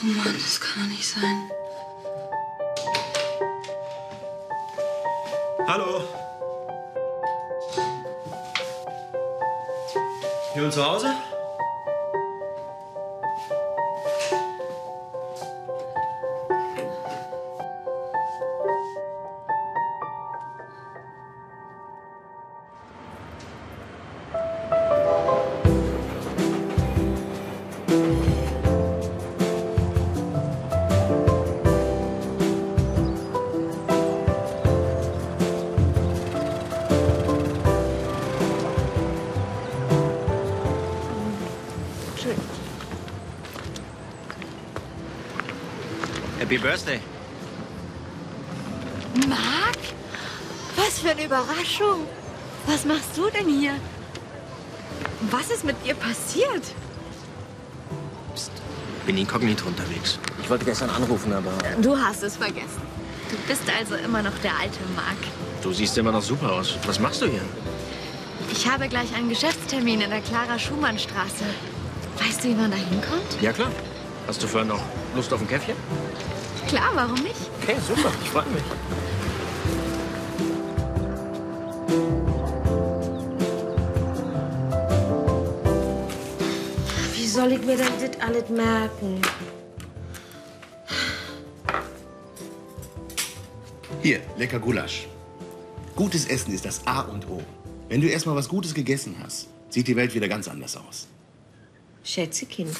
Oh 0.00 0.06
Mann, 0.06 0.32
das 0.32 0.60
kann 0.60 0.84
doch 0.84 0.88
nicht 0.90 1.08
sein. 1.08 1.50
Hallo. 5.66 6.04
Jemand 10.54 10.72
zu 10.72 10.84
Hause? 10.84 11.14
Happy 46.48 46.56
Birthday. 46.56 46.98
Marc? 49.28 49.76
Was 50.76 51.00
für 51.00 51.10
eine 51.10 51.26
Überraschung. 51.26 52.06
Was 52.66 52.86
machst 52.86 53.18
du 53.18 53.28
denn 53.28 53.46
hier? 53.46 53.72
Was 55.30 55.50
ist 55.50 55.62
mit 55.62 55.76
dir 55.84 55.92
passiert? 55.92 56.62
Bin 59.04 59.18
inkognito 59.18 59.66
unterwegs. 59.66 60.18
Ich 60.42 60.48
wollte 60.48 60.64
gestern 60.64 60.88
anrufen, 60.88 61.34
aber 61.34 61.52
Du 61.82 61.94
hast 61.94 62.22
es 62.22 62.38
vergessen. 62.38 62.80
Du 63.30 63.36
bist 63.46 63.64
also 63.78 63.96
immer 63.96 64.22
noch 64.22 64.38
der 64.42 64.52
alte 64.58 64.78
Marc. 64.96 65.18
du 65.62 65.70
siehst 65.74 65.98
immer 65.98 66.12
noch 66.12 66.22
super 66.22 66.50
aus. 66.52 66.78
Was 66.86 66.98
machst 66.98 67.20
du 67.20 67.26
hier? 67.26 67.42
Ich 68.50 68.66
habe 68.66 68.88
gleich 68.88 69.14
einen 69.14 69.28
Geschäftstermin 69.28 70.00
in 70.00 70.08
der 70.08 70.22
Clara-Schumann-Straße. 70.22 71.44
Weißt 72.16 72.42
du, 72.42 72.48
wie 72.48 72.54
man 72.54 72.70
da 72.70 72.78
hinkommt? 72.78 73.36
Ja, 73.42 73.52
klar. 73.52 73.70
Hast 74.26 74.42
du 74.42 74.46
vorher 74.46 74.66
noch 74.68 74.82
Lust 75.14 75.30
auf 75.32 75.40
ein 75.42 75.48
Käffchen? 75.48 75.74
Klar, 76.68 76.90
warum 76.94 77.22
nicht? 77.22 77.50
Okay, 77.62 77.76
super. 77.80 78.12
Ich 78.22 78.28
freue 78.28 78.44
mich. 78.50 78.62
Wie 87.14 87.26
soll 87.26 87.52
ich 87.52 87.60
mir 87.64 87.76
denn 87.78 87.86
das 87.98 88.20
alles 88.20 88.50
merken? 88.50 89.22
Hier, 94.02 94.20
lecker 94.36 94.58
Gulasch. 94.58 95.06
Gutes 95.96 96.26
Essen 96.26 96.52
ist 96.52 96.66
das 96.66 96.86
A 96.86 97.00
und 97.00 97.26
O. 97.30 97.42
Wenn 97.88 98.02
du 98.02 98.08
erst 98.08 98.26
mal 98.26 98.36
was 98.36 98.48
Gutes 98.48 98.74
gegessen 98.74 99.16
hast, 99.22 99.48
sieht 99.70 99.88
die 99.88 99.96
Welt 99.96 100.14
wieder 100.14 100.28
ganz 100.28 100.48
anders 100.48 100.76
aus. 100.76 101.08
Schätzekind, 102.04 102.76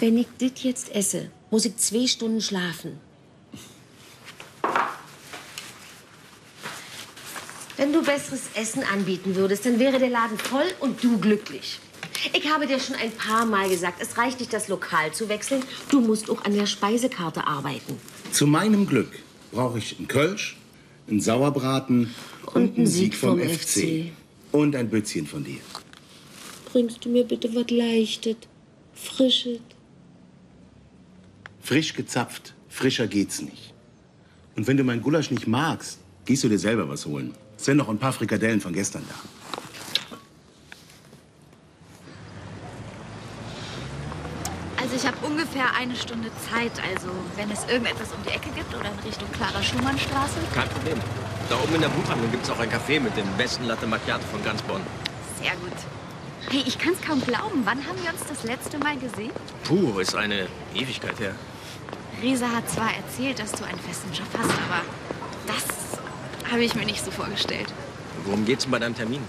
wenn 0.00 0.16
ich 0.16 0.26
das 0.38 0.62
jetzt 0.62 0.94
esse, 0.94 1.30
muss 1.50 1.66
ich 1.66 1.76
zwei 1.76 2.06
Stunden 2.06 2.40
schlafen. 2.40 2.98
Wenn 7.76 7.92
du 7.92 8.02
besseres 8.02 8.42
Essen 8.54 8.82
anbieten 8.82 9.36
würdest, 9.36 9.64
dann 9.64 9.78
wäre 9.78 9.98
der 9.98 10.10
Laden 10.10 10.38
voll 10.38 10.66
und 10.80 11.02
du 11.02 11.18
glücklich. 11.18 11.78
Ich 12.34 12.50
habe 12.50 12.66
dir 12.66 12.78
schon 12.78 12.96
ein 12.96 13.10
paar 13.12 13.46
Mal 13.46 13.70
gesagt, 13.70 14.02
es 14.02 14.18
reicht 14.18 14.40
nicht, 14.40 14.52
das 14.52 14.68
Lokal 14.68 15.12
zu 15.12 15.30
wechseln. 15.30 15.62
Du 15.90 16.00
musst 16.00 16.28
auch 16.28 16.44
an 16.44 16.54
der 16.54 16.66
Speisekarte 16.66 17.46
arbeiten. 17.46 17.96
Zu 18.32 18.46
meinem 18.46 18.86
Glück 18.86 19.10
brauche 19.52 19.78
ich 19.78 19.98
einen 19.98 20.08
Kölsch, 20.08 20.58
einen 21.08 21.20
Sauerbraten 21.20 22.14
und, 22.52 22.76
einen 22.76 22.86
Sieg 22.86 23.14
vom, 23.14 23.40
FC. 23.40 24.12
Und 24.52 24.76
ein 24.76 24.90
Bützchen 24.90 25.26
von 25.26 25.44
dir. 25.44 25.60
Bringst 26.72 27.04
du 27.04 27.08
mir 27.08 27.24
bitte 27.24 27.54
was 27.54 27.70
Leichtes, 27.70 28.36
Frisches? 28.94 29.60
Frisch 31.70 31.94
gezapft, 31.94 32.52
frischer 32.68 33.06
geht's 33.06 33.40
nicht. 33.40 33.72
Und 34.56 34.66
wenn 34.66 34.76
du 34.76 34.82
mein 34.82 35.00
Gulasch 35.00 35.30
nicht 35.30 35.46
magst, 35.46 36.00
gehst 36.24 36.42
du 36.42 36.48
dir 36.48 36.58
selber 36.58 36.88
was 36.88 37.06
holen. 37.06 37.32
Es 37.56 37.66
sind 37.66 37.76
noch 37.76 37.88
ein 37.88 37.96
paar 37.96 38.12
Frikadellen 38.12 38.60
von 38.60 38.72
gestern 38.72 39.04
da. 39.08 39.14
Also 44.82 44.96
ich 44.96 45.06
habe 45.06 45.24
ungefähr 45.24 45.72
eine 45.76 45.94
Stunde 45.94 46.32
Zeit. 46.50 46.72
Also 46.90 47.08
wenn 47.36 47.48
es 47.52 47.64
irgendetwas 47.68 48.08
um 48.14 48.24
die 48.26 48.30
Ecke 48.30 48.50
gibt 48.56 48.74
oder 48.74 48.90
in 48.90 48.98
Richtung 49.06 49.30
Clara-Schumann-Straße. 49.30 50.40
Kein 50.52 50.68
Problem. 50.70 50.98
Da 51.48 51.54
oben 51.54 51.76
in 51.76 51.82
der 51.82 51.88
Buchhandlung 51.90 52.32
gibt 52.32 52.42
es 52.42 52.50
auch 52.50 52.58
ein 52.58 52.68
Café 52.68 52.98
mit 52.98 53.16
dem 53.16 53.28
besten 53.38 53.66
Latte 53.66 53.86
Macchiato 53.86 54.26
von 54.26 54.42
ganz 54.42 54.60
Bonn. 54.62 54.82
Sehr 55.40 55.52
gut. 55.52 55.78
Hey, 56.50 56.64
ich 56.66 56.80
kann 56.80 56.94
es 56.94 57.00
kaum 57.00 57.24
glauben. 57.24 57.62
Wann 57.64 57.86
haben 57.86 58.02
wir 58.02 58.10
uns 58.10 58.22
das 58.28 58.42
letzte 58.42 58.76
Mal 58.78 58.98
gesehen? 58.98 59.30
Puh, 59.62 60.00
ist 60.00 60.16
eine 60.16 60.48
Ewigkeit 60.74 61.20
her. 61.20 61.36
Risa 62.22 62.48
hat 62.50 62.68
zwar 62.68 62.90
erzählt, 62.94 63.38
dass 63.38 63.52
du 63.52 63.64
einen 63.64 63.78
festen 63.78 64.12
Job 64.12 64.28
hast, 64.36 64.50
aber 64.50 64.82
das 65.46 65.64
habe 66.50 66.62
ich 66.62 66.74
mir 66.74 66.84
nicht 66.84 67.04
so 67.04 67.10
vorgestellt. 67.10 67.72
Worum 68.24 68.44
geht's 68.44 68.64
denn 68.64 68.72
bei 68.72 68.78
deinem 68.78 68.94
Termin? 68.94 69.22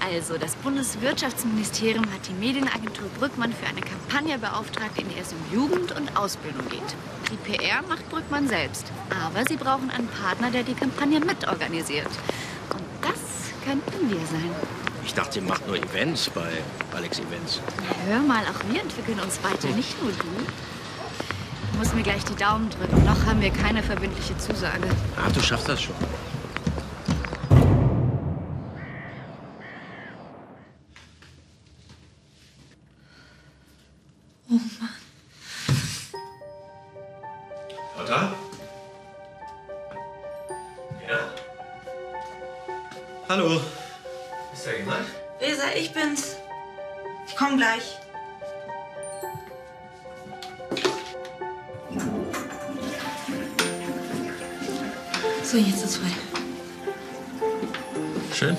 Also, 0.00 0.36
das 0.36 0.54
Bundeswirtschaftsministerium 0.56 2.04
hat 2.06 2.28
die 2.28 2.34
Medienagentur 2.34 3.08
Brückmann 3.18 3.52
für 3.52 3.66
eine 3.66 3.80
Kampagne 3.80 4.38
beauftragt, 4.38 4.98
in 4.98 5.08
der 5.08 5.22
es 5.22 5.32
um 5.32 5.38
Jugend 5.52 5.92
und 5.92 6.16
Ausbildung 6.16 6.68
geht. 6.68 6.82
Die 7.30 7.36
PR 7.36 7.82
macht 7.88 8.08
Brückmann 8.10 8.46
selbst. 8.46 8.86
Aber 9.10 9.46
sie 9.48 9.56
brauchen 9.56 9.90
einen 9.90 10.08
Partner, 10.08 10.50
der 10.50 10.62
die 10.62 10.74
Kampagne 10.74 11.20
mitorganisiert. 11.20 12.10
Und 12.70 12.82
das 13.00 13.18
könnten 13.64 14.10
wir 14.10 14.26
sein. 14.26 14.50
Ich 15.06 15.14
dachte, 15.14 15.38
ihr 15.38 15.46
macht 15.46 15.66
nur 15.66 15.76
Events 15.76 16.28
bei 16.30 16.50
Alex 16.94 17.18
Events. 17.18 17.60
Na, 17.78 18.12
hör 18.12 18.20
mal, 18.20 18.42
auch 18.44 18.72
wir 18.72 18.82
entwickeln 18.82 19.20
uns 19.20 19.42
weiter, 19.42 19.68
nicht 19.74 20.02
nur 20.02 20.12
du. 20.12 20.46
Du 21.74 21.80
musst 21.80 21.92
mir 21.92 22.04
gleich 22.04 22.24
die 22.24 22.36
Daumen 22.36 22.70
drücken. 22.70 23.04
Noch 23.04 23.26
haben 23.26 23.40
wir 23.40 23.50
keine 23.50 23.82
verbindliche 23.82 24.38
Zusage. 24.38 24.88
Ah, 25.16 25.28
du 25.28 25.40
schaffst 25.42 25.68
das 25.68 25.82
schon. 25.82 25.94
Oh 34.48 34.52
Mann. 34.52 34.88
Lotta? 37.98 38.32
Ja? 41.08 41.18
Hallo. 43.28 43.60
Ist 44.52 44.64
da 44.64 44.70
jemand? 44.78 45.06
Resa, 45.40 45.64
ich 45.76 45.92
bin's. 45.92 46.36
Ich 47.26 47.34
komm 47.34 47.56
gleich. 47.56 47.98
So, 55.44 55.58
jetzt 55.58 55.84
ist 55.84 55.96
frei. 55.98 56.10
Schön. 58.34 58.56